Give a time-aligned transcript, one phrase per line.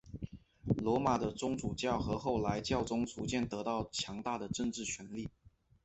[0.83, 5.29] 罗马的宗主教和后来的教宗逐渐得到强大的政治权力。